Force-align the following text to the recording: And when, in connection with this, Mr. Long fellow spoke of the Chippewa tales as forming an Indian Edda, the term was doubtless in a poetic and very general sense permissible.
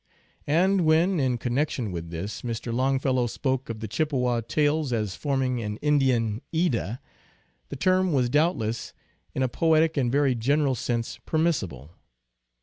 And 0.47 0.81
when, 0.83 1.19
in 1.19 1.37
connection 1.37 1.91
with 1.91 2.09
this, 2.09 2.41
Mr. 2.41 2.73
Long 2.73 2.97
fellow 2.97 3.27
spoke 3.27 3.69
of 3.69 3.81
the 3.81 3.87
Chippewa 3.87 4.41
tales 4.41 4.91
as 4.91 5.13
forming 5.15 5.61
an 5.61 5.77
Indian 5.77 6.41
Edda, 6.51 6.99
the 7.69 7.75
term 7.75 8.11
was 8.11 8.27
doubtless 8.27 8.93
in 9.35 9.43
a 9.43 9.47
poetic 9.47 9.97
and 9.97 10.11
very 10.11 10.33
general 10.33 10.73
sense 10.73 11.19
permissible. 11.27 11.91